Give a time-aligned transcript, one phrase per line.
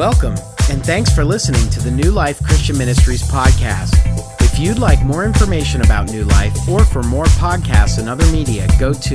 [0.00, 0.32] Welcome,
[0.70, 3.92] and thanks for listening to the New Life Christian Ministries podcast.
[4.40, 8.66] If you'd like more information about New Life or for more podcasts and other media,
[8.78, 9.14] go to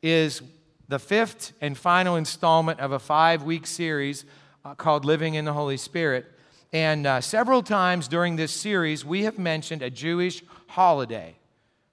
[0.00, 0.40] is
[0.86, 4.24] the fifth and final installment of a five week series
[4.64, 6.26] uh, called Living in the Holy Spirit.
[6.72, 11.34] And uh, several times during this series, we have mentioned a Jewish holiday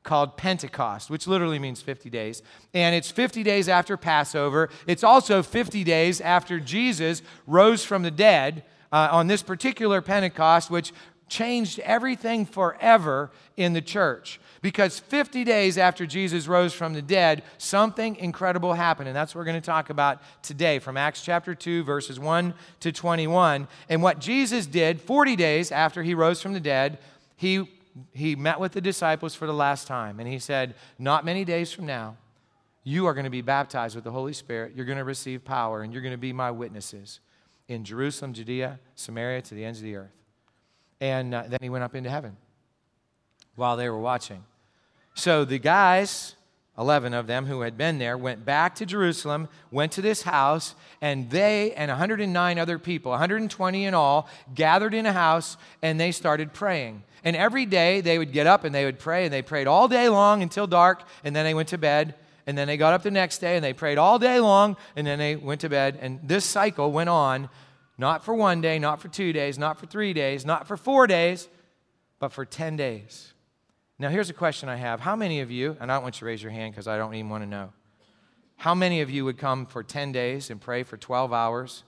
[0.04, 2.42] called Pentecost, which literally means 50 days.
[2.74, 4.70] And it's 50 days after Passover.
[4.88, 10.72] It's also 50 days after Jesus rose from the dead uh, on this particular Pentecost,
[10.72, 10.92] which
[11.30, 14.40] changed everything forever in the church.
[14.62, 19.08] Because 50 days after Jesus rose from the dead, something incredible happened.
[19.08, 22.54] And that's what we're going to talk about today from Acts chapter 2, verses 1
[22.82, 23.68] to 21.
[23.90, 27.00] And what Jesus did 40 days after he rose from the dead,
[27.38, 27.68] he,
[28.12, 30.20] he met with the disciples for the last time.
[30.20, 32.18] And he said, Not many days from now,
[32.84, 34.74] you are going to be baptized with the Holy Spirit.
[34.76, 37.20] You're going to receive power, and you're going to be my witnesses
[37.68, 40.16] in Jerusalem, Judea, Samaria, to the ends of the earth.
[41.00, 42.38] And uh, then he went up into heaven
[43.56, 44.44] while they were watching.
[45.14, 46.36] So the guys,
[46.78, 50.74] 11 of them who had been there, went back to Jerusalem, went to this house,
[51.02, 56.12] and they and 109 other people, 120 in all, gathered in a house and they
[56.12, 57.04] started praying.
[57.24, 59.88] And every day they would get up and they would pray, and they prayed all
[59.88, 62.16] day long until dark, and then they went to bed.
[62.48, 65.06] And then they got up the next day and they prayed all day long, and
[65.06, 66.00] then they went to bed.
[66.02, 67.50] And this cycle went on
[67.98, 71.06] not for one day, not for two days, not for three days, not for four
[71.06, 71.48] days,
[72.18, 73.31] but for 10 days.
[74.02, 75.00] Now, here's a question I have.
[75.00, 76.98] How many of you, and I don't want you to raise your hand because I
[76.98, 77.72] don't even want to know,
[78.56, 81.84] how many of you would come for 10 days and pray for 12 hours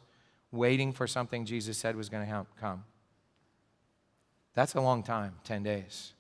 [0.52, 2.84] waiting for something Jesus said was going to come?
[4.54, 6.14] That's a long time, 10 days.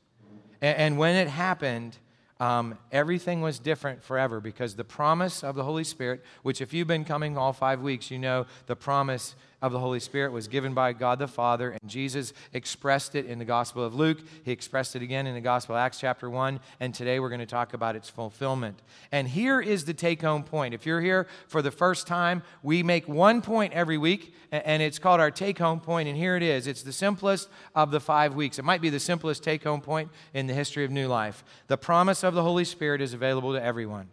[0.62, 1.96] And, and when it happened,
[2.40, 6.88] um, everything was different forever because the promise of the Holy Spirit, which if you've
[6.88, 10.74] been coming all five weeks, you know the promise of the Holy Spirit was given
[10.74, 14.20] by God the Father, and Jesus expressed it in the Gospel of Luke.
[14.44, 17.40] He expressed it again in the Gospel of Acts, chapter 1, and today we're going
[17.40, 18.82] to talk about its fulfillment.
[19.14, 20.74] And here is the take home point.
[20.74, 25.00] If you're here for the first time, we make one point every week, and it's
[25.00, 26.68] called our take home point, and here it is.
[26.68, 28.60] It's the simplest of the five weeks.
[28.60, 31.42] It might be the simplest take home point in the history of New Life.
[31.68, 34.10] The promise of the Holy Spirit is available to everyone.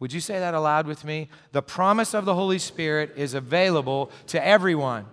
[0.00, 1.28] Would you say that aloud with me?
[1.52, 5.06] The promise of the Holy Spirit is available to everyone.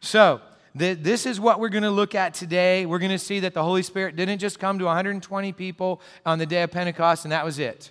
[0.00, 0.42] So,
[0.78, 2.84] th- this is what we're going to look at today.
[2.84, 6.38] We're going to see that the Holy Spirit didn't just come to 120 people on
[6.38, 7.90] the day of Pentecost and that was it.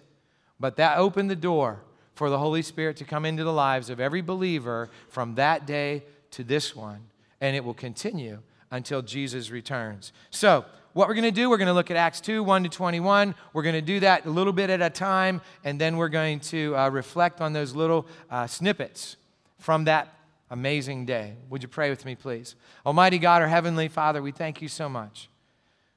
[0.59, 1.81] But that opened the door
[2.13, 6.03] for the Holy Spirit to come into the lives of every believer from that day
[6.31, 7.07] to this one.
[7.41, 8.39] And it will continue
[8.71, 10.13] until Jesus returns.
[10.29, 12.69] So, what we're going to do, we're going to look at Acts 2 1 to
[12.69, 13.35] 21.
[13.51, 16.39] We're going to do that a little bit at a time, and then we're going
[16.39, 19.17] to uh, reflect on those little uh, snippets
[19.59, 20.15] from that
[20.49, 21.33] amazing day.
[21.49, 22.55] Would you pray with me, please?
[22.85, 25.27] Almighty God, our Heavenly Father, we thank you so much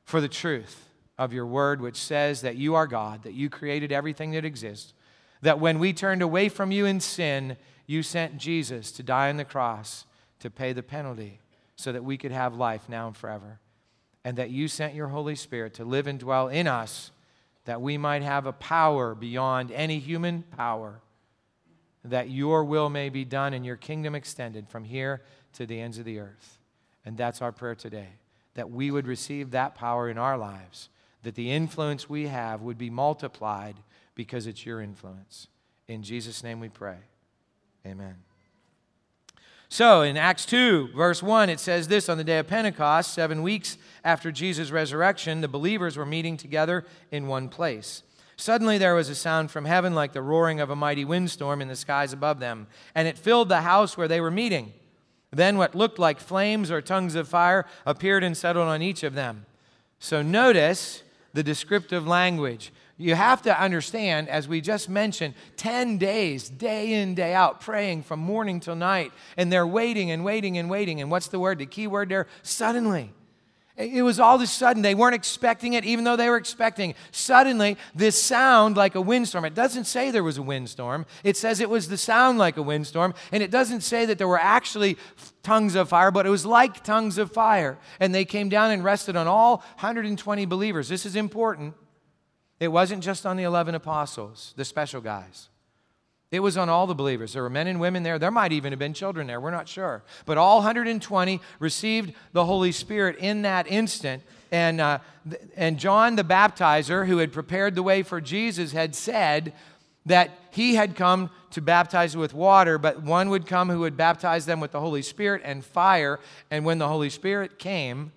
[0.03, 3.93] for the truth of your word, which says that you are God, that you created
[3.93, 4.95] everything that exists,
[5.43, 9.37] that when we turned away from you in sin, you sent Jesus to die on
[9.37, 10.07] the cross
[10.41, 11.39] to pay the penalty
[11.77, 13.61] so that we could have life now and forever
[14.29, 17.13] and that you sent your Holy Spirit to live and dwell in us,
[17.65, 21.01] that we might have a power beyond any human power,
[22.05, 25.23] that your will may be done and your kingdom extended from here
[25.55, 26.59] to the ends of the earth.
[27.07, 28.09] And that's our prayer today,
[28.53, 30.91] that we would receive that power in our lives,
[31.23, 33.77] that the influence we have would be multiplied
[34.15, 35.49] because it's your influence.
[35.87, 36.99] In Jesus' name we pray.
[37.87, 38.28] Amen.
[39.71, 43.43] So in Acts 2, verse 1, it says this on the day of Pentecost, seven
[43.43, 48.03] weeks after Jesus' resurrection, the believers were meeting together in one place.
[48.37, 51.69] Suddenly there was a sound from heaven like the roaring of a mighty windstorm in
[51.69, 54.73] the skies above them, and it filled the house where they were meeting.
[55.31, 59.15] Then what looked like flames or tongues of fire appeared and settled on each of
[59.15, 59.45] them.
[59.99, 61.03] So notice
[61.35, 67.15] the descriptive language you have to understand, as we just mentioned, 10 days, day in,
[67.15, 69.13] day out, praying from morning till night.
[69.37, 71.01] And they're waiting and waiting and waiting.
[71.01, 71.59] And what's the word?
[71.59, 72.27] The key word there?
[72.43, 73.13] Suddenly.
[73.77, 74.83] It was all of a sudden.
[74.83, 76.97] They weren't expecting it, even though they were expecting.
[77.13, 79.45] Suddenly, this sound like a windstorm.
[79.45, 81.07] It doesn't say there was a windstorm.
[81.23, 83.15] It says it was the sound like a windstorm.
[83.31, 84.99] And it doesn't say that there were actually
[85.45, 87.79] tongues of fire, but it was like tongues of fire.
[88.01, 90.89] And they came down and rested on all 120 believers.
[90.89, 91.75] This is important.
[92.61, 95.49] It wasn't just on the 11 apostles, the special guys.
[96.31, 97.33] It was on all the believers.
[97.33, 98.19] There were men and women there.
[98.19, 99.41] There might even have been children there.
[99.41, 100.03] We're not sure.
[100.27, 104.23] But all 120 received the Holy Spirit in that instant.
[104.51, 104.99] And, uh,
[105.57, 109.55] and John the baptizer, who had prepared the way for Jesus, had said
[110.05, 114.45] that he had come to baptize with water, but one would come who would baptize
[114.45, 116.21] them with the Holy Spirit and fire.
[116.51, 118.13] And when the Holy Spirit came,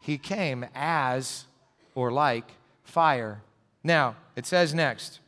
[0.00, 1.46] he came as
[1.96, 2.44] or like
[2.84, 3.42] fire.
[3.88, 5.18] Now, it says next.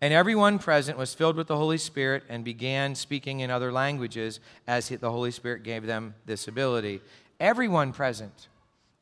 [0.00, 4.40] And everyone present was filled with the Holy Spirit and began speaking in other languages
[4.66, 7.00] as the Holy Spirit gave them this ability.
[7.38, 8.48] Everyone present,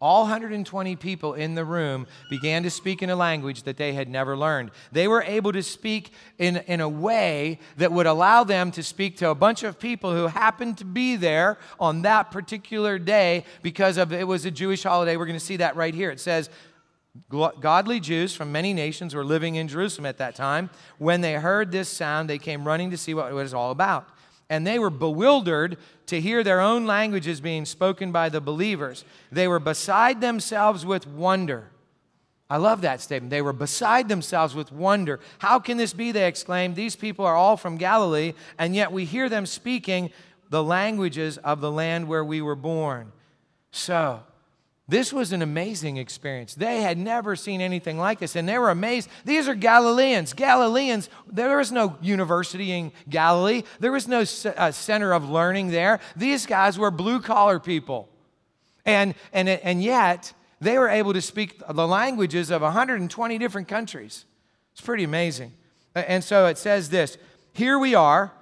[0.02, 4.10] all 120 people in the room, began to speak in a language that they had
[4.10, 4.70] never learned.
[4.92, 9.16] They were able to speak in, in a way that would allow them to speak
[9.16, 13.96] to a bunch of people who happened to be there on that particular day because
[13.96, 15.16] of it was a Jewish holiday.
[15.16, 16.10] We're going to see that right here.
[16.10, 16.50] It says,
[17.28, 20.70] Godly Jews from many nations were living in Jerusalem at that time.
[20.98, 24.08] When they heard this sound, they came running to see what it was all about.
[24.48, 29.04] And they were bewildered to hear their own languages being spoken by the believers.
[29.30, 31.70] They were beside themselves with wonder.
[32.50, 33.30] I love that statement.
[33.30, 35.20] They were beside themselves with wonder.
[35.38, 36.12] How can this be?
[36.12, 36.76] They exclaimed.
[36.76, 40.10] These people are all from Galilee, and yet we hear them speaking
[40.50, 43.12] the languages of the land where we were born.
[43.70, 44.22] So,
[44.88, 46.54] this was an amazing experience.
[46.54, 49.08] They had never seen anything like this, and they were amazed.
[49.24, 50.32] These are Galileans.
[50.32, 56.00] Galileans, there was no university in Galilee, there was no uh, center of learning there.
[56.16, 58.08] These guys were blue collar people.
[58.84, 64.24] And, and, and yet, they were able to speak the languages of 120 different countries.
[64.72, 65.52] It's pretty amazing.
[65.94, 67.18] And so it says this
[67.52, 68.32] Here we are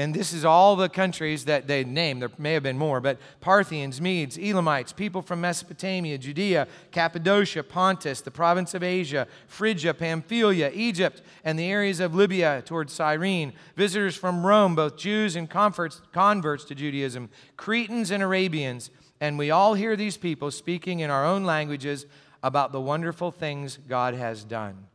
[0.00, 2.22] and this is all the countries that they named.
[2.22, 8.22] There may have been more, but Parthians, Medes, Elamites, people from Mesopotamia, Judea, Cappadocia, Pontus,
[8.22, 14.16] the province of Asia, Phrygia, Pamphylia, Egypt, and the areas of Libya towards Cyrene, visitors
[14.16, 18.88] from Rome, both Jews and converts, converts to Judaism, Cretans and Arabians.
[19.20, 22.06] And we all hear these people speaking in our own languages
[22.42, 24.86] about the wonderful things God has done.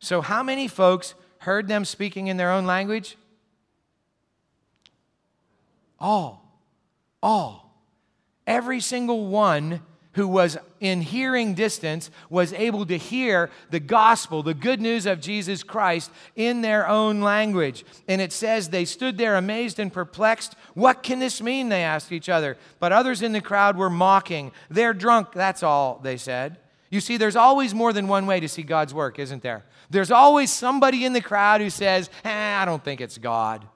[0.00, 3.16] So, how many folks heard them speaking in their own language?
[6.04, 6.60] All.
[7.22, 7.82] All.
[8.46, 9.80] Every single one
[10.12, 15.22] who was in hearing distance was able to hear the gospel, the good news of
[15.22, 17.86] Jesus Christ in their own language.
[18.06, 20.56] And it says they stood there amazed and perplexed.
[20.74, 21.70] What can this mean?
[21.70, 22.58] They asked each other.
[22.80, 24.52] But others in the crowd were mocking.
[24.68, 26.58] They're drunk, that's all, they said.
[26.90, 29.64] You see, there's always more than one way to see God's work, isn't there?
[29.88, 33.66] There's always somebody in the crowd who says, eh, I don't think it's God.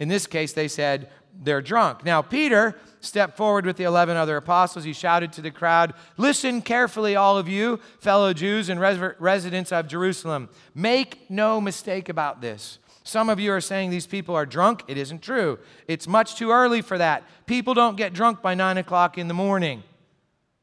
[0.00, 1.10] In this case, they said,
[1.42, 2.04] they're drunk.
[2.04, 4.84] Now, Peter stepped forward with the 11 other apostles.
[4.84, 9.72] He shouted to the crowd, Listen carefully, all of you, fellow Jews and res- residents
[9.72, 10.48] of Jerusalem.
[10.74, 12.78] Make no mistake about this.
[13.02, 14.84] Some of you are saying these people are drunk.
[14.86, 15.58] It isn't true.
[15.88, 17.24] It's much too early for that.
[17.46, 19.82] People don't get drunk by 9 o'clock in the morning.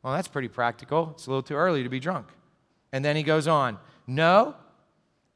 [0.03, 1.09] Well, that's pretty practical.
[1.13, 2.27] It's a little too early to be drunk.
[2.93, 4.55] And then he goes on, No,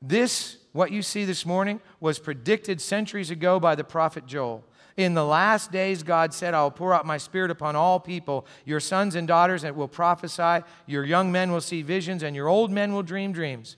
[0.02, 4.64] this, what you see this morning, was predicted centuries ago by the prophet Joel.
[4.98, 8.46] In the last days, God said, I will pour out my spirit upon all people.
[8.66, 12.72] Your sons and daughters will prophesy, your young men will see visions, and your old
[12.72, 13.78] men will dream dreams.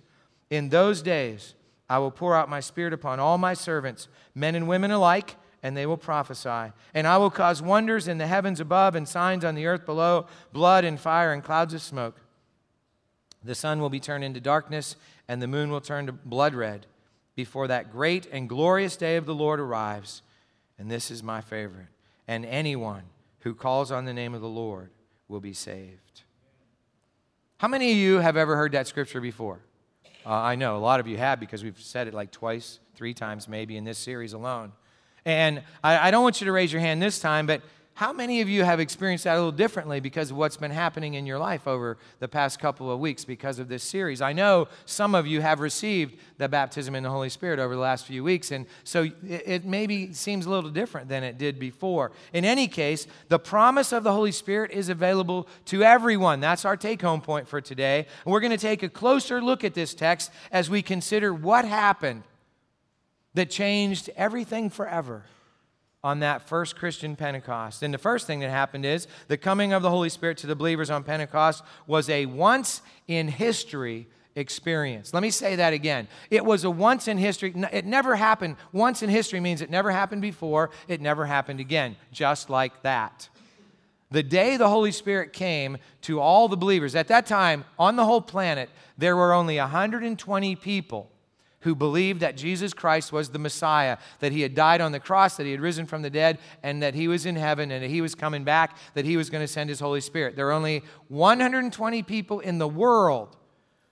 [0.49, 1.55] In those days,
[1.89, 5.77] I will pour out my spirit upon all my servants, men and women alike, and
[5.77, 6.73] they will prophesy.
[6.93, 10.25] And I will cause wonders in the heavens above and signs on the earth below
[10.51, 12.19] blood and fire and clouds of smoke.
[13.43, 14.95] The sun will be turned into darkness,
[15.27, 16.87] and the moon will turn to blood red
[17.35, 20.21] before that great and glorious day of the Lord arrives
[20.77, 21.87] and this is my favorite.
[22.27, 23.03] And anyone
[23.39, 24.89] who calls on the name of the Lord
[25.27, 26.23] will be saved.
[27.57, 29.59] How many of you have ever heard that scripture before?
[30.25, 33.13] Uh, I know a lot of you have because we've said it like twice, three
[33.13, 34.71] times maybe in this series alone.
[35.25, 37.61] And I, I don't want you to raise your hand this time, but
[37.95, 41.13] how many of you have experienced that a little differently because of what's been happening
[41.13, 44.19] in your life over the past couple of weeks because of this series?
[44.19, 47.81] I know some of you have received the baptism in the Holy Spirit over the
[47.81, 52.11] last few weeks, and so it, maybe seems a little different than it did before.
[52.33, 56.39] In any case, the promise of the Holy Spirit is available to everyone.
[56.39, 58.07] That's our take home point for today.
[58.25, 61.63] And we're going to take a closer look at this text as we consider what
[61.63, 62.23] happened
[63.35, 65.25] that changed everything forever
[66.03, 67.81] on that first Christian Pentecost.
[67.81, 70.55] And the first thing that happened is the coming of the Holy Spirit to the
[70.55, 75.13] believers on Pentecost was a once in history experience.
[75.13, 76.09] Let me say that again.
[76.29, 77.53] It was a once in history.
[77.71, 78.57] It never happened.
[78.73, 83.29] Once in history means it never happened before, it never happened again, just like that.
[84.11, 88.05] The day the Holy Spirit came to all the believers, at that time on the
[88.05, 91.09] whole planet, there were only 120 people
[91.63, 95.37] who believed that Jesus Christ was the Messiah, that he had died on the cross,
[95.37, 97.89] that he had risen from the dead, and that he was in heaven and that
[97.89, 100.35] he was coming back, that he was going to send his Holy Spirit.
[100.35, 103.35] There were only 120 people in the world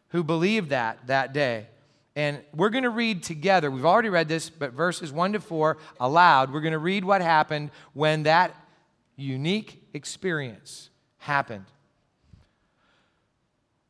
[0.10, 1.68] who believed that that day.
[2.16, 3.72] And we're going to read together.
[3.72, 6.52] We've already read this, but verses 1 to 4 aloud.
[6.52, 8.54] We're going to read what happened when that
[9.16, 11.66] unique experience happened.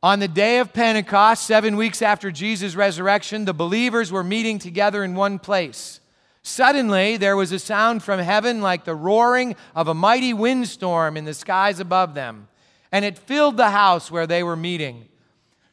[0.04, 5.04] On the day of Pentecost, seven weeks after Jesus' resurrection, the believers were meeting together
[5.04, 6.00] in one place.
[6.42, 11.24] Suddenly, there was a sound from heaven like the roaring of a mighty windstorm in
[11.24, 12.48] the skies above them,
[12.90, 15.06] and it filled the house where they were meeting.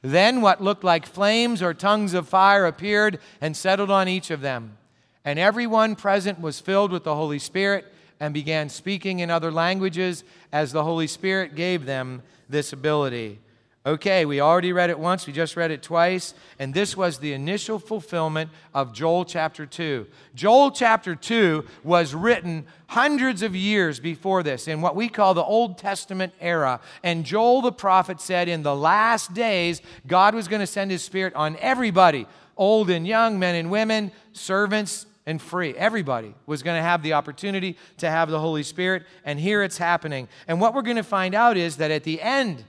[0.03, 4.41] Then, what looked like flames or tongues of fire appeared and settled on each of
[4.41, 4.77] them.
[5.25, 10.23] And everyone present was filled with the Holy Spirit and began speaking in other languages
[10.51, 13.39] as the Holy Spirit gave them this ability.
[13.85, 17.31] Okay, we already read it once, we just read it twice, and this was the
[17.31, 20.05] initial fulfillment of Joel chapter 2.
[20.35, 25.41] Joel chapter 2 was written hundreds of years before this in what we call the
[25.41, 26.81] Old Testament era.
[27.03, 31.01] And Joel the prophet said in the last days, God was going to send his
[31.01, 35.73] spirit on everybody old and young, men and women, servants, and free.
[35.75, 39.77] Everybody was going to have the opportunity to have the Holy Spirit, and here it's
[39.77, 40.27] happening.
[40.49, 42.65] And what we're going to find out is that at the end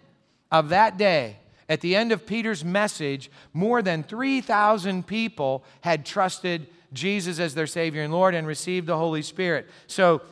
[0.50, 1.36] of that day,
[1.68, 7.68] at the end of Peter's message, more than 3,000 people had trusted Jesus as their
[7.68, 9.68] Savior and Lord and received the Holy Spirit.
[9.86, 10.22] So,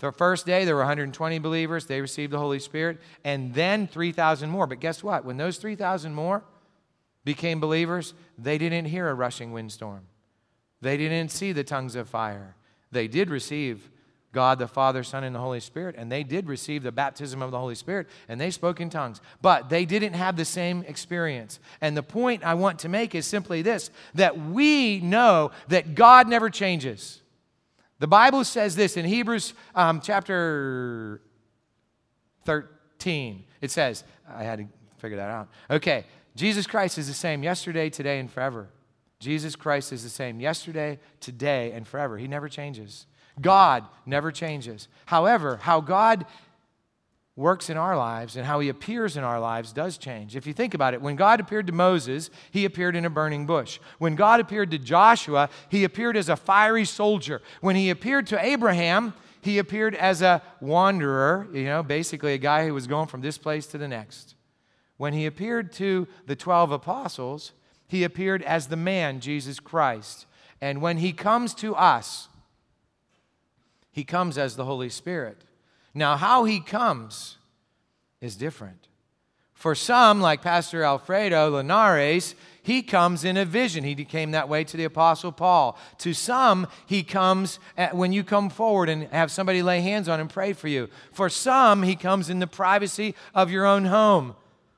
[0.00, 1.86] the first day, there were 120 believers.
[1.86, 4.66] They received the Holy Spirit, and then 3,000 more.
[4.66, 5.24] But guess what?
[5.24, 6.42] When those 3,000 more
[7.24, 10.02] became believers, they didn't hear a rushing windstorm.
[10.82, 12.56] They didn't see the tongues of fire.
[12.90, 13.88] They did receive
[14.34, 17.50] God the Father, Son, and the Holy Spirit, and they did receive the baptism of
[17.50, 19.22] the Holy Spirit, and they spoke in tongues.
[19.40, 21.60] But they didn't have the same experience.
[21.80, 26.28] And the point I want to make is simply this that we know that God
[26.28, 27.22] never changes.
[28.00, 31.22] The Bible says this in Hebrews um, chapter
[32.44, 33.44] 13.
[33.60, 34.66] It says, I had to
[34.98, 35.48] figure that out.
[35.70, 36.04] Okay,
[36.36, 38.68] Jesus Christ is the same yesterday, today, and forever.
[39.20, 42.18] Jesus Christ is the same yesterday, today, and forever.
[42.18, 43.06] He never changes.
[43.40, 44.88] God never changes.
[45.06, 46.26] However, how God
[47.36, 50.36] works in our lives and how he appears in our lives does change.
[50.36, 53.44] If you think about it, when God appeared to Moses, he appeared in a burning
[53.44, 53.80] bush.
[53.98, 57.42] When God appeared to Joshua, he appeared as a fiery soldier.
[57.60, 62.66] When he appeared to Abraham, he appeared as a wanderer, you know, basically a guy
[62.66, 64.36] who was going from this place to the next.
[64.96, 67.52] When he appeared to the 12 apostles,
[67.88, 70.26] he appeared as the man, Jesus Christ.
[70.60, 72.28] And when he comes to us,
[73.94, 75.38] he comes as the Holy Spirit.
[75.94, 77.36] Now, how he comes
[78.20, 78.88] is different.
[79.52, 83.84] For some, like Pastor Alfredo Linares, he comes in a vision.
[83.84, 85.78] He came that way to the Apostle Paul.
[85.98, 87.60] To some, he comes
[87.92, 90.88] when you come forward and have somebody lay hands on and pray for you.
[91.12, 94.34] For some, he comes in the privacy of your own home.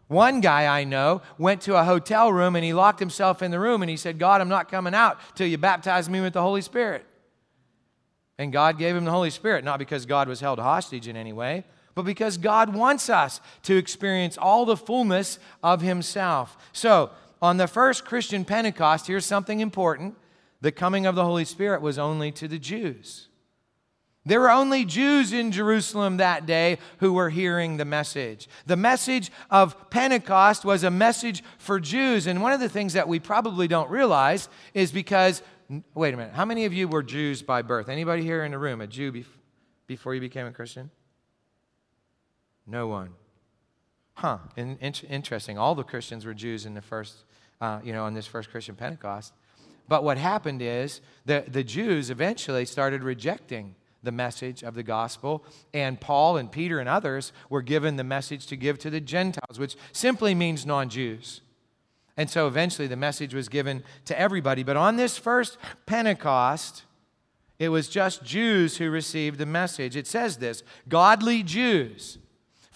[0.08, 3.58] One guy I know went to a hotel room and he locked himself in the
[3.58, 6.42] room and he said, God, I'm not coming out till you baptize me with the
[6.42, 7.06] Holy Spirit.
[8.38, 11.32] And God gave him the Holy Spirit, not because God was held hostage in any
[11.32, 11.64] way,
[11.94, 16.56] but because God wants us to experience all the fullness of Himself.
[16.72, 20.16] So, on the first Christian Pentecost, here's something important
[20.60, 23.28] the coming of the Holy Spirit was only to the Jews.
[24.26, 28.48] There were only Jews in Jerusalem that day who were hearing the message.
[28.66, 32.26] The message of Pentecost was a message for Jews.
[32.26, 35.42] And one of the things that we probably don't realize is because
[35.94, 36.34] wait a minute.
[36.34, 37.88] How many of you were Jews by birth?
[37.88, 39.24] Anybody here in the room a Jew bef-
[39.86, 40.90] before you became a Christian?
[42.66, 43.10] No one.
[44.14, 44.38] Huh.
[44.56, 45.58] In, in, interesting.
[45.58, 47.24] All the Christians were Jews in the first,
[47.60, 49.32] uh, you know, on this first Christian Pentecost.
[49.88, 55.44] But what happened is the, the Jews eventually started rejecting the message of the gospel,
[55.74, 59.58] and Paul and Peter and others were given the message to give to the Gentiles,
[59.58, 61.40] which simply means non Jews.
[62.16, 64.62] And so eventually the message was given to everybody.
[64.62, 66.84] But on this first Pentecost,
[67.58, 69.96] it was just Jews who received the message.
[69.96, 72.18] It says this godly Jews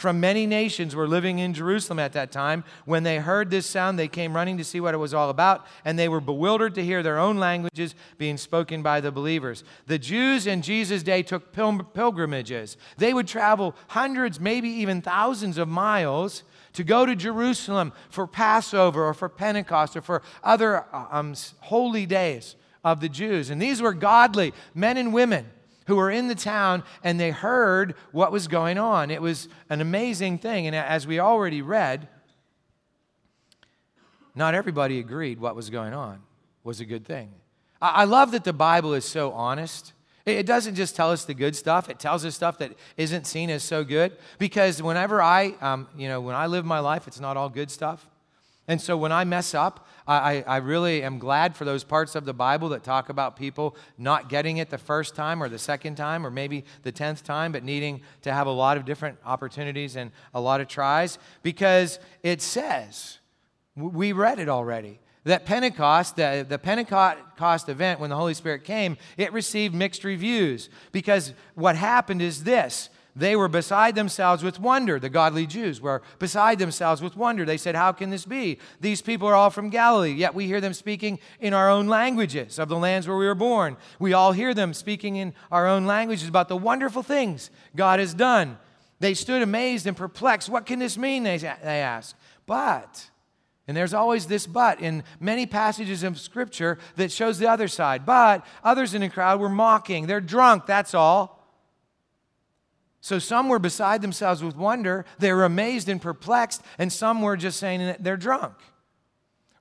[0.00, 2.64] from many nations were living in Jerusalem at that time.
[2.86, 5.66] When they heard this sound, they came running to see what it was all about,
[5.84, 9.62] and they were bewildered to hear their own languages being spoken by the believers.
[9.88, 12.78] The Jews in Jesus' day took pilgrimages.
[12.96, 19.04] They would travel hundreds, maybe even thousands of miles to go to Jerusalem for Passover
[19.04, 23.50] or for Pentecost or for other um, holy days of the Jews.
[23.50, 25.50] And these were godly men and women
[25.90, 29.10] who were in the town and they heard what was going on.
[29.10, 30.68] It was an amazing thing.
[30.68, 32.06] And as we already read,
[34.36, 36.20] not everybody agreed what was going on.
[36.62, 37.32] was a good thing.
[37.82, 39.92] I love that the Bible is so honest.
[40.24, 43.50] It doesn't just tell us the good stuff, it tells us stuff that isn't seen
[43.50, 44.12] as so good.
[44.38, 47.68] Because whenever I, um, you know, when I live my life, it's not all good
[47.68, 48.08] stuff.
[48.70, 52.24] And so when I mess up, I, I really am glad for those parts of
[52.24, 55.96] the Bible that talk about people not getting it the first time or the second
[55.96, 59.96] time or maybe the tenth time, but needing to have a lot of different opportunities
[59.96, 63.18] and a lot of tries because it says,
[63.74, 68.96] we read it already that Pentecost, the, the Pentecost event when the Holy Spirit came,
[69.16, 72.88] it received mixed reviews because what happened is this.
[73.20, 74.98] They were beside themselves with wonder.
[74.98, 77.44] The godly Jews were beside themselves with wonder.
[77.44, 78.58] They said, How can this be?
[78.80, 82.58] These people are all from Galilee, yet we hear them speaking in our own languages
[82.58, 83.76] of the lands where we were born.
[83.98, 88.14] We all hear them speaking in our own languages about the wonderful things God has
[88.14, 88.58] done.
[89.00, 90.48] They stood amazed and perplexed.
[90.48, 91.22] What can this mean?
[91.22, 92.16] They, they asked.
[92.46, 93.10] But
[93.68, 98.04] and there's always this but in many passages of Scripture that shows the other side.
[98.04, 100.06] But others in the crowd were mocking.
[100.06, 101.39] They're drunk, that's all.
[103.00, 105.04] So some were beside themselves with wonder.
[105.18, 106.62] They were amazed and perplexed.
[106.78, 108.54] And some were just saying they're drunk.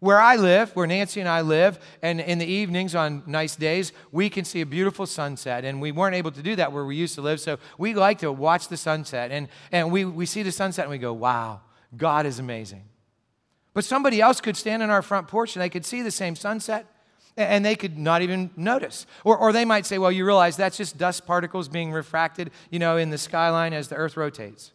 [0.01, 3.91] Where I live, where Nancy and I live, and in the evenings on nice days,
[4.13, 5.65] we can see a beautiful sunset.
[5.65, 7.41] And we weren't able to do that where we used to live.
[7.41, 9.31] So we like to watch the sunset.
[9.31, 11.61] And, and we, we see the sunset and we go, wow,
[11.95, 12.83] God is amazing.
[13.73, 16.35] But somebody else could stand on our front porch and they could see the same
[16.35, 16.85] sunset
[17.37, 19.05] and they could not even notice.
[19.23, 22.79] Or, or they might say, well, you realize that's just dust particles being refracted, you
[22.79, 24.71] know, in the skyline as the earth rotates.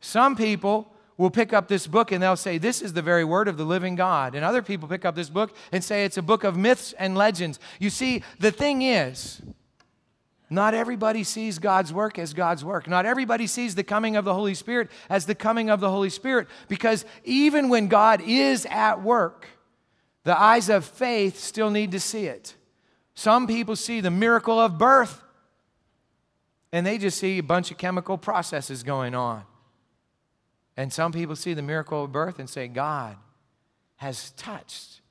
[0.00, 3.46] Some people will pick up this book and they'll say, This is the very word
[3.46, 4.34] of the living God.
[4.34, 7.16] And other people pick up this book and say it's a book of myths and
[7.16, 7.60] legends.
[7.78, 9.40] You see, the thing is,
[10.50, 12.86] not everybody sees God's work as God's work.
[12.88, 16.10] Not everybody sees the coming of the Holy Spirit as the coming of the Holy
[16.10, 19.46] Spirit because even when God is at work,
[20.24, 22.54] the eyes of faith still need to see it.
[23.14, 25.20] Some people see the miracle of birth
[26.72, 29.44] and they just see a bunch of chemical processes going on.
[30.76, 33.16] And some people see the miracle of birth and say, God
[33.96, 35.02] has touched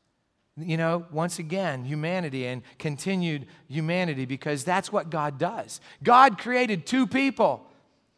[0.57, 5.79] you know, once again, humanity and continued humanity because that's what God does.
[6.03, 7.65] God created two people,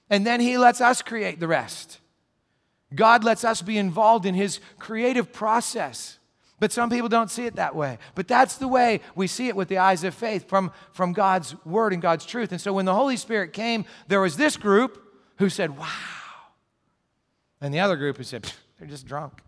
[0.09, 1.99] and then He lets us create the rest.
[2.93, 6.17] God lets us be involved in His creative process.
[6.63, 7.97] But some people don't see it that way.
[8.15, 11.57] But that's the way we see it with the eyes of faith from, from God's
[11.65, 12.53] word and God's truth.
[12.53, 14.97] And so when the Holy Spirit came, there was this group
[15.39, 15.89] who said, Wow.
[17.59, 18.49] And the other group who said,
[18.79, 19.41] They're just drunk.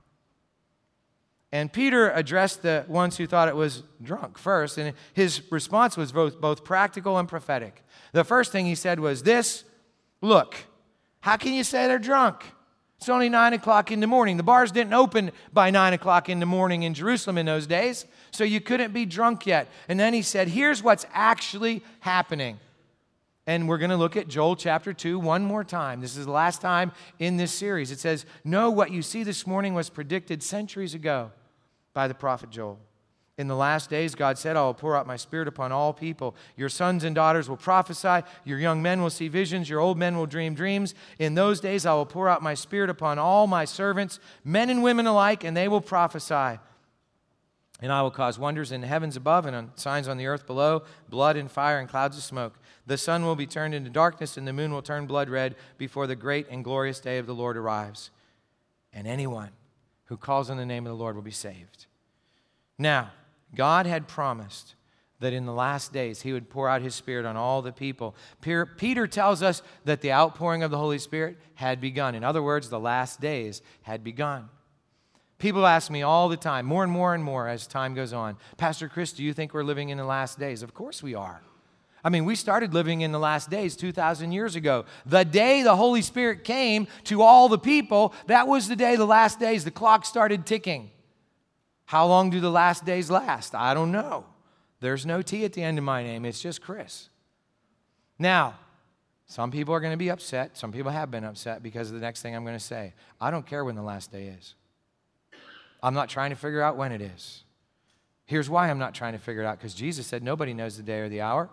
[1.54, 6.12] And Peter addressed the ones who thought it was drunk first, and his response was
[6.12, 7.86] both, both practical and prophetic.
[8.12, 9.63] The first thing he said was this
[10.19, 10.58] Look,
[11.21, 12.43] how can you say they're drunk?
[13.05, 14.35] It's only nine o'clock in the morning.
[14.35, 18.07] The bars didn't open by nine o'clock in the morning in Jerusalem in those days,
[18.31, 19.67] so you couldn't be drunk yet.
[19.87, 22.59] And then he said, Here's what's actually happening.
[23.45, 26.01] And we're going to look at Joel chapter 2 one more time.
[26.01, 27.91] This is the last time in this series.
[27.91, 31.31] It says, Know what you see this morning was predicted centuries ago
[31.93, 32.79] by the prophet Joel.
[33.38, 36.36] In the last days, God said, I will pour out my spirit upon all people.
[36.56, 38.26] Your sons and daughters will prophesy.
[38.45, 39.69] Your young men will see visions.
[39.69, 40.95] Your old men will dream dreams.
[41.19, 44.82] In those days, I will pour out my spirit upon all my servants, men and
[44.82, 46.60] women alike, and they will prophesy.
[47.82, 50.48] And I will cause wonders in the heavens above and on signs on the earth
[50.48, 52.58] below blood and fire and clouds of smoke.
[52.88, 56.08] The sun will be turned into darkness, and the moon will turn blood red before
[56.08, 58.12] the great and glorious day of the Lord arrives.
[58.93, 59.50] And anyone
[60.06, 61.88] who calls on the name of the Lord will be saved.
[62.78, 63.12] Now,
[63.53, 64.75] God had promised
[65.19, 68.15] that in the last days he would pour out his Spirit on all the people.
[68.41, 72.15] Peter tells us that the outpouring of the Holy Spirit had begun.
[72.15, 74.49] In other words, the last days had begun.
[75.38, 78.38] People ask me all the time, more and more and more as time goes on,
[78.58, 80.63] Pastor Chris, do you think we're living in the last days?
[80.63, 81.41] Of course we are.
[82.03, 84.86] I mean, we started living in the last days 2,000 years ago.
[85.05, 89.05] The day the Holy Spirit came to all the people, that was the day, the
[89.05, 90.91] last days, the clock started ticking.
[91.86, 93.56] How long do the last days last?
[93.56, 94.26] I don't know.
[94.80, 97.10] There's no T at the end of my name, it's just Chris.
[98.17, 98.56] Now,
[99.28, 100.58] some people are going to be upset.
[100.58, 102.93] Some people have been upset because of the next thing I'm going to say.
[103.19, 104.54] I don't care when the last day is.
[105.82, 107.43] I'm not trying to figure out when it is.
[108.26, 110.84] Here's why I'm not trying to figure it out because Jesus said nobody knows the
[110.84, 111.50] day or the hour.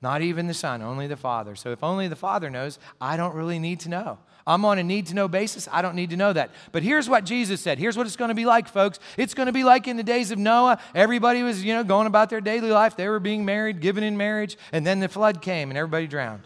[0.00, 1.56] Not even the Son, only the Father.
[1.56, 4.18] So if only the Father knows, I don't really need to know.
[4.48, 5.68] I'm on a need to know basis.
[5.70, 6.50] I don't need to know that.
[6.72, 7.78] But here's what Jesus said.
[7.78, 8.98] Here's what it's going to be like, folks.
[9.16, 10.80] It's going to be like in the days of Noah.
[10.94, 12.96] Everybody was, you know, going about their daily life.
[12.96, 16.42] They were being married, given in marriage, and then the flood came and everybody drowned.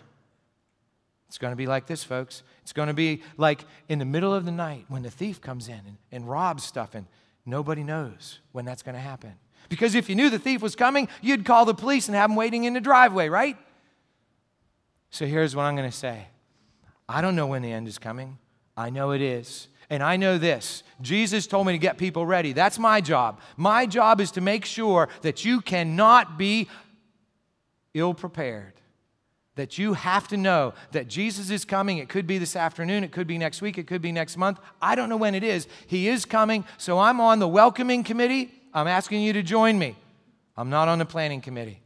[1.29, 2.43] It's going to be like this, folks.
[2.61, 5.69] It's going to be like in the middle of the night when the thief comes
[5.69, 7.07] in and, and robs stuff and
[7.45, 9.35] Nobody knows when that's going to happen.
[9.69, 12.37] Because if you knew the thief was coming, you'd call the police and have them
[12.37, 13.57] waiting in the driveway, right?
[15.11, 16.27] So here's what I'm going to say
[17.13, 18.39] I don't know when the end is coming.
[18.77, 19.69] I know it is.
[19.91, 22.55] And I know this Jesus told me to get people ready.
[22.55, 23.41] That's my job.
[23.59, 26.69] My job is to make sure that you cannot be
[27.93, 28.73] ill prepared.
[29.57, 31.99] That you have to know that Jesus is coming.
[31.99, 34.59] It could be this afternoon, it could be next week, it could be next month.
[34.81, 35.69] I don't know when it is.
[35.87, 36.65] He is coming.
[36.79, 38.51] So I'm on the welcoming committee.
[38.73, 39.95] I'm asking you to join me.
[40.57, 41.83] I'm not on the planning committee.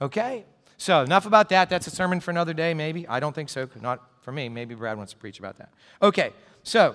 [0.00, 0.44] Okay?
[0.78, 1.70] So, enough about that.
[1.70, 3.08] That's a sermon for another day, maybe.
[3.08, 3.68] I don't think so.
[3.80, 4.48] Not for me.
[4.48, 5.72] Maybe Brad wants to preach about that.
[6.02, 6.94] Okay, so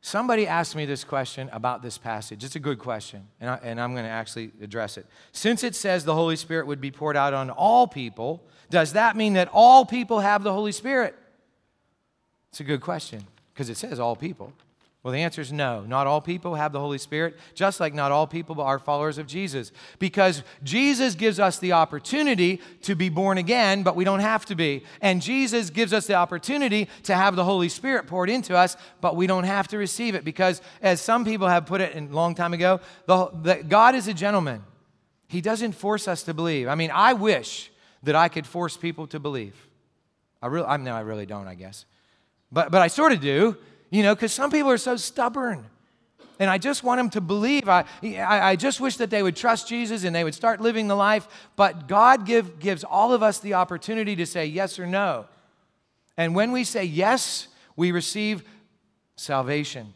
[0.00, 2.42] somebody asked me this question about this passage.
[2.44, 5.06] It's a good question, and, I, and I'm going to actually address it.
[5.30, 9.16] Since it says the Holy Spirit would be poured out on all people, does that
[9.16, 11.14] mean that all people have the Holy Spirit?
[12.50, 13.22] It's a good question
[13.54, 14.52] because it says all people.
[15.02, 15.82] Well, the answer is no.
[15.82, 19.26] Not all people have the Holy Spirit, just like not all people are followers of
[19.26, 19.72] Jesus.
[19.98, 24.54] Because Jesus gives us the opportunity to be born again, but we don't have to
[24.54, 24.84] be.
[25.00, 29.16] And Jesus gives us the opportunity to have the Holy Spirit poured into us, but
[29.16, 30.24] we don't have to receive it.
[30.24, 34.06] Because, as some people have put it a long time ago, the, the, God is
[34.06, 34.62] a gentleman.
[35.26, 36.68] He doesn't force us to believe.
[36.68, 37.72] I mean, I wish
[38.04, 39.56] that I could force people to believe.
[40.40, 41.86] I really, I, no, I really don't, I guess.
[42.52, 43.56] But, but I sort of do
[43.92, 45.66] you know, because some people are so stubborn.
[46.38, 47.68] And I just want them to believe.
[47.68, 50.96] I, I, just wish that they would trust Jesus and they would start living the
[50.96, 51.28] life.
[51.54, 55.26] But God give, gives all of us the opportunity to say yes or no.
[56.16, 58.42] And when we say yes, we receive
[59.14, 59.92] salvation.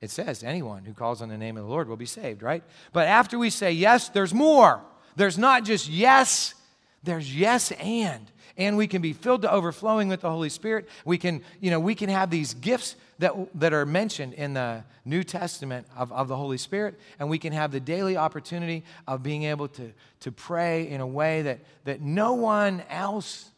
[0.00, 2.62] It says anyone who calls on the name of the Lord will be saved, right?
[2.92, 4.80] But after we say yes, there's more.
[5.16, 6.54] There's not just yes,
[7.02, 8.30] there's yes and.
[8.56, 10.88] And we can be filled to overflowing with the Holy Spirit.
[11.04, 14.84] We can, you know, we can have these gifts that, that are mentioned in the
[15.04, 19.22] New Testament of, of the Holy Spirit, and we can have the daily opportunity of
[19.22, 23.50] being able to, to pray in a way that, that no one else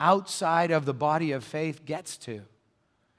[0.00, 2.42] outside of the body of faith gets to.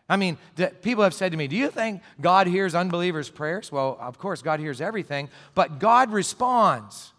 [0.09, 0.37] I mean,
[0.81, 3.71] people have said to me, Do you think God hears unbelievers' prayers?
[3.71, 7.11] Well, of course, God hears everything, but God responds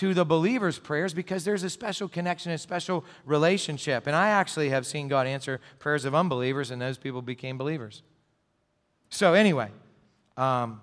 [0.00, 4.06] to the believer's prayers because there's a special connection, a special relationship.
[4.06, 8.02] And I actually have seen God answer prayers of unbelievers, and those people became believers.
[9.10, 9.68] So, anyway,
[10.38, 10.80] um,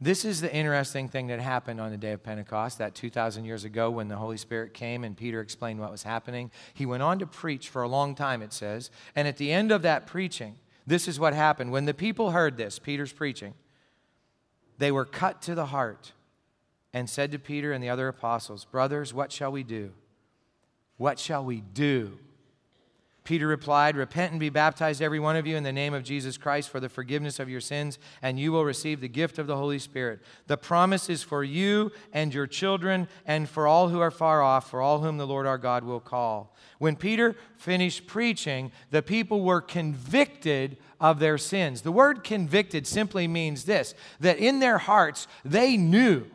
[0.00, 3.62] this is the interesting thing that happened on the day of Pentecost, that 2,000 years
[3.62, 6.50] ago when the Holy Spirit came and Peter explained what was happening.
[6.74, 8.90] He went on to preach for a long time, it says.
[9.14, 11.70] And at the end of that preaching, this is what happened.
[11.70, 13.54] When the people heard this, Peter's preaching,
[14.78, 16.12] they were cut to the heart
[16.92, 19.92] and said to Peter and the other apostles, Brothers, what shall we do?
[20.96, 22.18] What shall we do?
[23.24, 26.36] Peter replied, Repent and be baptized, every one of you, in the name of Jesus
[26.36, 29.56] Christ for the forgiveness of your sins, and you will receive the gift of the
[29.56, 30.20] Holy Spirit.
[30.48, 34.68] The promise is for you and your children, and for all who are far off,
[34.68, 36.56] for all whom the Lord our God will call.
[36.78, 41.82] When Peter finished preaching, the people were convicted of their sins.
[41.82, 46.26] The word convicted simply means this that in their hearts they knew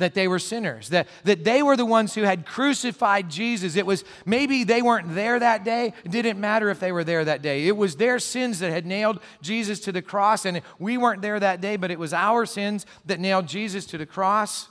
[0.00, 3.76] that they were sinners, that, that they were the ones who had crucified Jesus.
[3.76, 5.92] It was maybe they weren't there that day.
[6.04, 7.66] It didn't matter if they were there that day.
[7.68, 11.38] It was their sins that had nailed Jesus to the cross, and we weren't there
[11.38, 14.68] that day, but it was our sins that nailed Jesus to the cross.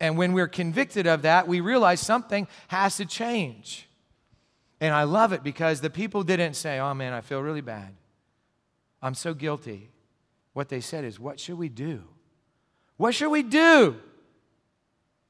[0.00, 3.88] And when we're convicted of that, we realize something has to change.
[4.80, 7.96] And I love it because the people didn't say, Oh man, I feel really bad.
[9.02, 9.90] I'm so guilty.
[10.52, 12.04] What they said is, What should we do?
[12.96, 13.96] What should we do?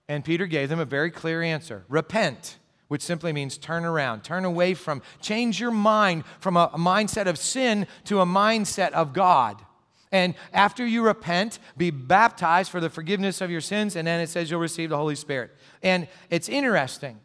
[0.08, 4.44] And Peter gave them a very clear answer repent, which simply means turn around, turn
[4.44, 9.62] away from, change your mind from a, mindset of sin to a mindset of God.
[10.10, 14.28] And after you repent, be baptized for the forgiveness of your sins, and then it
[14.28, 15.50] says you'll receive the Holy Spirit.
[15.82, 17.20] And it's interesting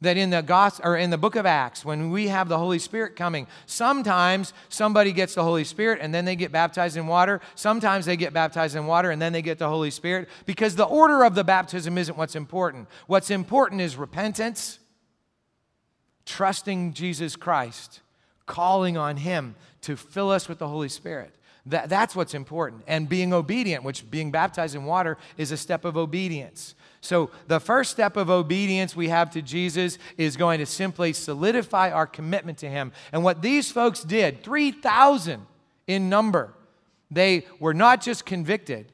[0.00, 2.78] that in the gospel or in the book of acts when we have the holy
[2.78, 7.40] spirit coming sometimes somebody gets the holy spirit and then they get baptized in water.
[7.54, 10.84] Sometimes they get baptized in water and then they get the holy spirit because the
[10.84, 12.88] order of the baptism isn't what's important.
[13.06, 14.78] What's important is repentance
[16.26, 18.00] trusting jesus christ
[18.44, 21.34] calling on him to fill us with the holy spirit.
[21.64, 22.82] That, that's what's important.
[22.86, 27.60] And being obedient which being baptized in water is a step of obedience so, the
[27.60, 32.58] first step of obedience we have to Jesus is going to simply solidify our commitment
[32.58, 32.92] to Him.
[33.12, 35.46] And what these folks did, 3,000
[35.86, 36.54] in number,
[37.10, 38.92] they were not just convicted,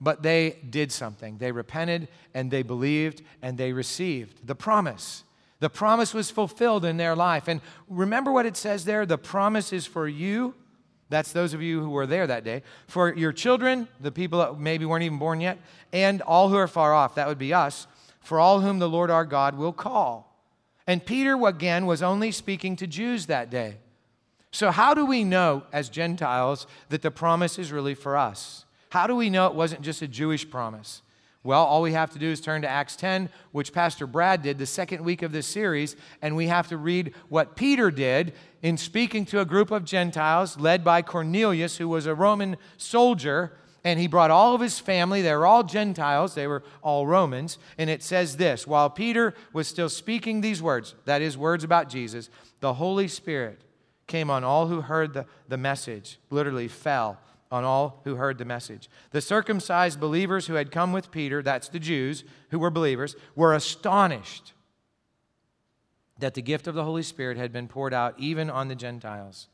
[0.00, 1.38] but they did something.
[1.38, 5.24] They repented and they believed and they received the promise
[5.60, 7.48] The promise was fulfilled in their life.
[7.48, 9.06] And remember what it says there?
[9.06, 10.54] The promise is for you.
[11.14, 12.64] That's those of you who were there that day.
[12.88, 15.58] For your children, the people that maybe weren't even born yet,
[15.92, 17.14] and all who are far off.
[17.14, 17.86] That would be us.
[18.18, 20.36] For all whom the Lord our God will call.
[20.88, 23.76] And Peter, again, was only speaking to Jews that day.
[24.50, 28.64] So, how do we know as Gentiles that the promise is really for us?
[28.90, 31.02] How do we know it wasn't just a Jewish promise?
[31.44, 34.56] Well, all we have to do is turn to Acts 10, which Pastor Brad did
[34.56, 38.32] the second week of this series, and we have to read what Peter did
[38.64, 43.52] in speaking to a group of Gentiles led by Cornelius, who was a Roman soldier,
[43.84, 45.20] and he brought all of his family.
[45.20, 47.58] They were all Gentiles, they were all Romans.
[47.76, 51.90] And it says this While Peter was still speaking these words, that is, words about
[51.90, 53.60] Jesus, the Holy Spirit
[54.06, 57.18] came on all who heard the, the message, literally fell
[57.52, 58.88] on all who heard the message.
[59.10, 63.52] The circumcised believers who had come with Peter, that's the Jews who were believers, were
[63.52, 64.54] astonished
[66.18, 69.48] that the gift of the Holy Spirit had been poured out even on the Gentiles.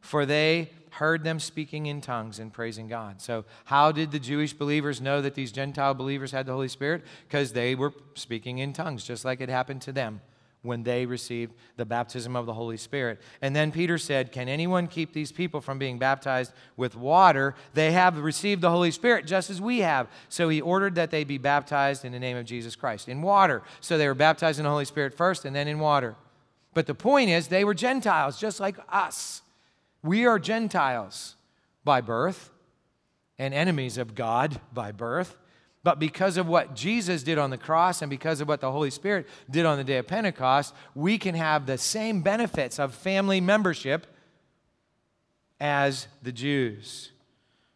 [0.00, 3.20] For they heard them speaking in tongues and praising God.
[3.20, 7.02] So, how did the Jewish believers know that these Gentile believers had the Holy Spirit?
[7.26, 10.20] Because they were speaking in tongues, just like it happened to them
[10.66, 13.20] when they received the baptism of the Holy Spirit.
[13.40, 17.54] And then Peter said, Can anyone keep these people from being baptized with water?
[17.74, 20.08] They have received the Holy Spirit just as we have.
[20.28, 23.62] So he ordered that they be baptized in the name of Jesus Christ in water.
[23.80, 26.16] So they were baptized in the Holy Spirit first and then in water.
[26.74, 29.40] But the point is, they were Gentiles just like us.
[30.02, 31.36] We are Gentiles
[31.84, 32.50] by birth
[33.38, 35.36] and enemies of God by birth.
[35.86, 38.90] But because of what Jesus did on the cross and because of what the Holy
[38.90, 43.40] Spirit did on the day of Pentecost, we can have the same benefits of family
[43.40, 44.04] membership
[45.60, 47.12] as the Jews.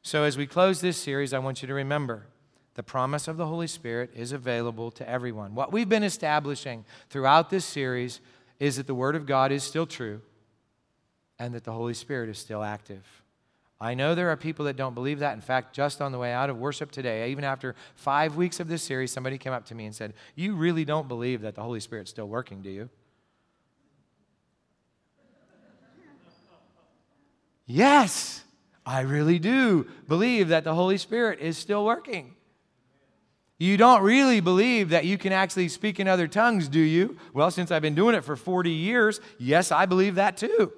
[0.02, 2.26] So, as we close this series, I want you to remember
[2.74, 5.54] the promise of the Holy Spirit is available to everyone.
[5.54, 8.18] What we've been establishing throughout this series
[8.58, 10.20] is that the Word of God is still true
[11.38, 13.06] and that the Holy Spirit is still active.
[13.80, 15.32] I know there are people that don't believe that.
[15.32, 18.68] In fact, just on the way out of worship today, even after five weeks of
[18.68, 21.62] this series, somebody came up to me and said, You really don't believe that the
[21.62, 22.90] Holy Spirit's still working, do you?
[27.66, 28.44] yes,
[28.84, 32.34] I really do believe that the Holy Spirit is still working.
[33.58, 37.16] You don't really believe that you can actually speak in other tongues, do you?
[37.32, 40.72] Well, since I've been doing it for 40 years, yes, I believe that too.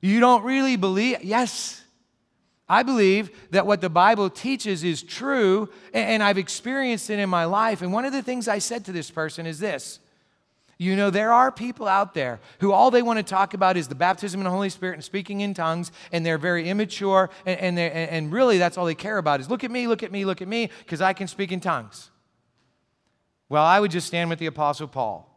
[0.00, 1.81] You don't really believe, yes,
[2.72, 7.44] I believe that what the Bible teaches is true, and I've experienced it in my
[7.44, 7.82] life.
[7.82, 9.98] And one of the things I said to this person is this
[10.78, 13.88] You know, there are people out there who all they want to talk about is
[13.88, 17.78] the baptism in the Holy Spirit and speaking in tongues, and they're very immature, and,
[17.78, 20.24] and, and really that's all they care about is look at me, look at me,
[20.24, 22.10] look at me, because I can speak in tongues.
[23.50, 25.28] Well, I would just stand with the Apostle Paul,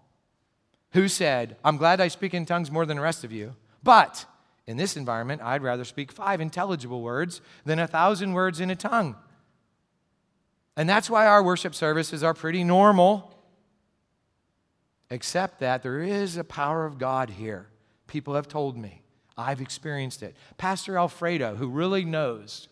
[0.93, 4.25] who said, I'm glad I speak in tongues more than the rest of you, but
[4.67, 8.75] in this environment, I'd rather speak five intelligible words than a thousand words in a
[8.75, 9.15] tongue.
[10.75, 13.32] And that's why our worship services are pretty normal,
[15.10, 17.67] except that there is a power of God here.
[18.08, 19.01] People have told me.
[19.38, 20.36] I've experienced it.
[20.58, 22.69] Pastor Alfredo, who really knows,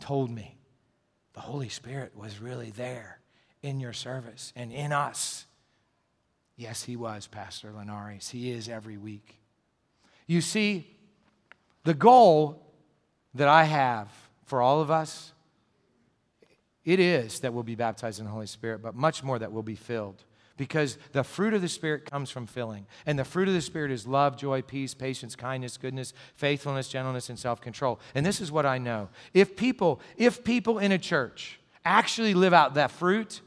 [0.00, 0.56] told me
[1.34, 3.20] the Holy Spirit was really there
[3.62, 5.44] in your service and in us.
[6.56, 8.30] Yes, he was, Pastor Linares.
[8.30, 9.38] He is every week.
[10.26, 10.95] You see,
[11.86, 12.60] the goal
[13.34, 14.08] that I have
[14.44, 15.32] for all of us,
[16.84, 19.62] it is that we'll be baptized in the Holy Spirit, but much more that we'll
[19.62, 20.24] be filled.
[20.56, 22.86] Because the fruit of the Spirit comes from filling.
[23.04, 27.28] And the fruit of the Spirit is love, joy, peace, patience, kindness, goodness, faithfulness, gentleness,
[27.28, 28.00] and self control.
[28.14, 29.08] And this is what I know.
[29.32, 33.42] If people, if people in a church actually live out that fruit,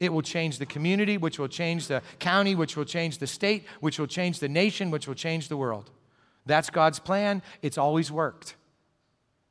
[0.00, 3.64] it will change the community, which will change the county, which will change the state,
[3.80, 5.90] which will change the nation, which will change the world.
[6.48, 7.42] That's God's plan.
[7.60, 8.56] It's always worked.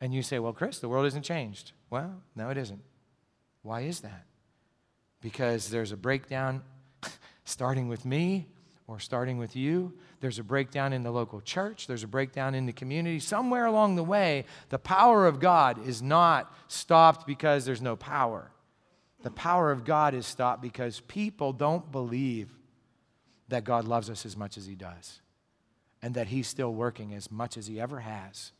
[0.01, 1.71] And you say, well, Chris, the world isn't changed.
[1.89, 2.81] Well, no, it isn't.
[3.61, 4.25] Why is that?
[5.21, 6.63] Because there's a breakdown
[7.45, 8.47] starting with me
[8.87, 9.93] or starting with you.
[10.21, 11.85] There's a breakdown in the local church.
[11.85, 13.19] There's a breakdown in the community.
[13.19, 18.51] Somewhere along the way, the power of God is not stopped because there's no power.
[19.21, 22.49] The power of God is stopped because people don't believe
[23.49, 25.21] that God loves us as much as He does
[26.01, 28.51] and that He's still working as much as He ever has.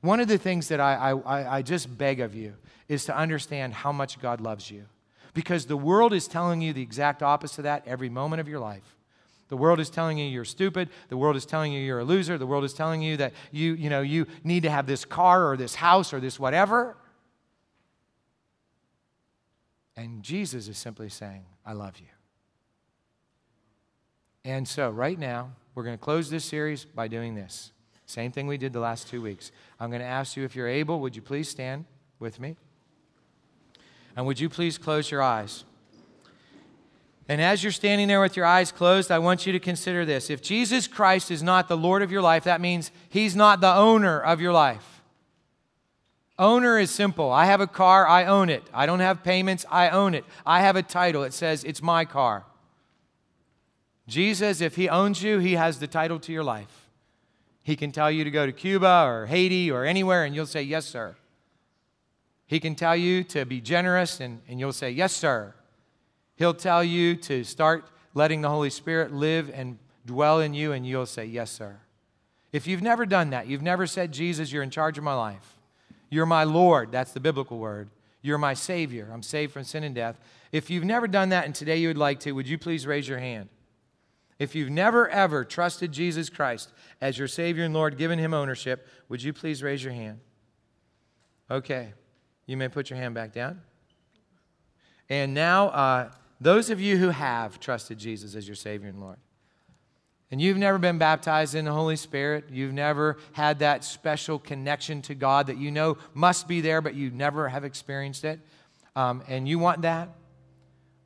[0.00, 2.54] One of the things that I, I, I just beg of you
[2.88, 4.84] is to understand how much God loves you.
[5.32, 8.60] Because the world is telling you the exact opposite of that every moment of your
[8.60, 8.96] life.
[9.48, 10.88] The world is telling you you're stupid.
[11.08, 12.38] The world is telling you you're a loser.
[12.38, 15.50] The world is telling you that you, you, know, you need to have this car
[15.50, 16.96] or this house or this whatever.
[19.96, 22.06] And Jesus is simply saying, I love you.
[24.44, 27.72] And so, right now, we're going to close this series by doing this.
[28.06, 29.50] Same thing we did the last two weeks.
[29.80, 31.84] I'm going to ask you if you're able, would you please stand
[32.18, 32.56] with me?
[34.16, 35.64] And would you please close your eyes?
[37.28, 40.28] And as you're standing there with your eyes closed, I want you to consider this.
[40.28, 43.74] If Jesus Christ is not the Lord of your life, that means he's not the
[43.74, 45.02] owner of your life.
[46.38, 47.30] Owner is simple.
[47.30, 48.64] I have a car, I own it.
[48.74, 50.24] I don't have payments, I own it.
[50.44, 52.44] I have a title, it says it's my car.
[54.06, 56.88] Jesus, if he owns you, he has the title to your life.
[57.62, 60.62] He can tell you to go to Cuba or Haiti or anywhere, and you'll say,
[60.62, 61.16] Yes, sir.
[62.46, 65.54] He can tell you to be generous, and, and you'll say, Yes, sir.
[66.36, 70.86] He'll tell you to start letting the Holy Spirit live and dwell in you, and
[70.86, 71.78] you'll say, Yes, sir.
[72.52, 75.56] If you've never done that, you've never said, Jesus, you're in charge of my life.
[76.10, 76.92] You're my Lord.
[76.92, 77.88] That's the biblical word.
[78.20, 79.10] You're my Savior.
[79.12, 80.20] I'm saved from sin and death.
[80.52, 83.08] If you've never done that and today you would like to, would you please raise
[83.08, 83.48] your hand?
[84.38, 86.70] If you've never, ever trusted Jesus Christ
[87.00, 90.20] as your Savior and Lord, given Him ownership, would you please raise your hand?
[91.50, 91.92] Okay.
[92.46, 93.60] You may put your hand back down.
[95.08, 99.18] And now, uh, those of you who have trusted Jesus as your Savior and Lord,
[100.30, 105.00] and you've never been baptized in the Holy Spirit, you've never had that special connection
[105.02, 108.40] to God that you know must be there, but you never have experienced it,
[108.96, 110.08] um, and you want that,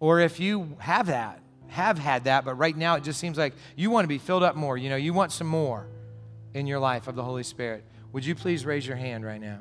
[0.01, 3.55] or if you have that, have had that, but right now it just seems like
[3.77, 5.87] you want to be filled up more, you know, you want some more
[6.55, 9.61] in your life of the Holy Spirit, would you please raise your hand right now?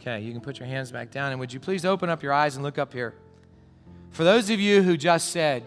[0.00, 1.32] Okay, you can put your hands back down.
[1.32, 3.14] And would you please open up your eyes and look up here?
[4.10, 5.64] For those of you who just said,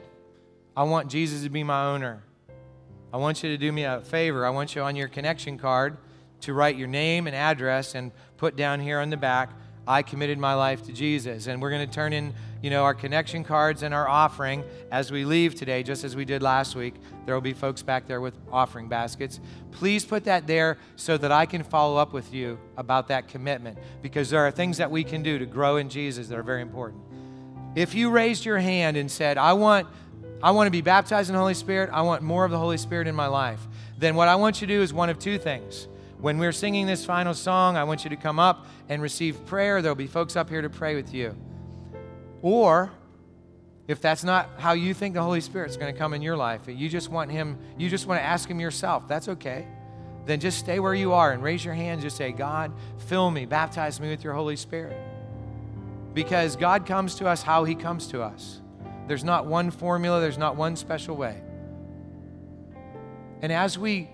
[0.75, 2.23] I want Jesus to be my owner,
[3.13, 4.45] I want you to do me a favor.
[4.45, 5.97] I want you on your connection card
[6.41, 9.51] to write your name and address and put down here on the back,
[9.85, 11.47] I committed my life to Jesus.
[11.47, 15.11] And we're going to turn in, you know, our connection cards and our offering as
[15.11, 16.95] we leave today, just as we did last week.
[17.25, 19.39] There will be folks back there with offering baskets.
[19.71, 23.77] Please put that there so that I can follow up with you about that commitment
[24.01, 26.61] because there are things that we can do to grow in Jesus that are very
[26.61, 27.01] important.
[27.75, 29.87] If you raised your hand and said, I want,
[30.43, 32.77] I want to be baptized in the Holy Spirit, I want more of the Holy
[32.77, 33.65] Spirit in my life,
[33.97, 35.87] then what I want you to do is one of two things.
[36.19, 39.81] When we're singing this final song, I want you to come up and receive prayer.
[39.81, 41.35] There'll be folks up here to pray with you.
[42.41, 42.91] Or
[43.87, 46.67] if that's not how you think the Holy Spirit's going to come in your life,
[46.67, 49.67] and you just want Him, you just want to ask Him yourself, that's okay.
[50.25, 52.01] Then just stay where you are and raise your hand.
[52.01, 52.71] Just say, God,
[53.07, 54.97] fill me, baptize me with your Holy Spirit.
[56.13, 58.61] Because God comes to us how He comes to us.
[59.07, 61.41] There's not one formula, there's not one special way.
[63.41, 64.09] And as we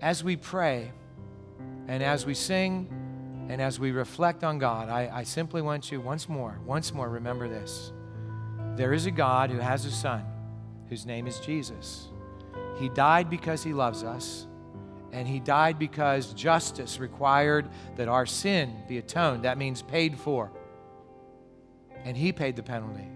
[0.00, 0.92] as we pray,
[1.88, 2.88] and as we sing
[3.48, 7.08] and as we reflect on God, I, I simply want you once more, once more,
[7.08, 7.92] remember this.
[8.76, 10.24] There is a God who has a son
[10.88, 12.08] whose name is Jesus.
[12.78, 14.46] He died because he loves us,
[15.12, 19.44] and he died because justice required that our sin be atoned.
[19.44, 20.50] That means paid for.
[22.04, 23.08] And he paid the penalty.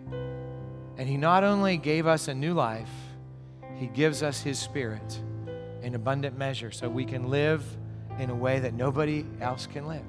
[0.96, 2.90] And he not only gave us a new life,
[3.76, 5.20] he gives us his spirit
[5.82, 7.64] in abundant measure so we can live
[8.18, 10.04] in a way that nobody else can live.